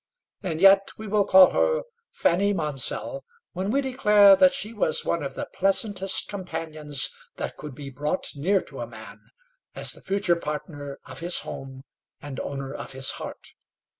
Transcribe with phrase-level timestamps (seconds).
[0.41, 5.21] And yet we will call her Fanny Monsell, when we declare that she was one
[5.21, 9.19] of the pleasantest companions that could be brought near to a man,
[9.75, 11.83] as the future partner of his home,
[12.19, 13.49] and owner of his heart.